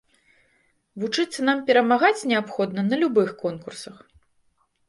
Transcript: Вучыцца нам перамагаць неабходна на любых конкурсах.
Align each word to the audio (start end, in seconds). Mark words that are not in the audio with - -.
Вучыцца 1.03 1.39
нам 1.49 1.61
перамагаць 1.67 2.27
неабходна 2.31 2.81
на 2.89 2.95
любых 3.05 3.29
конкурсах. 3.43 4.01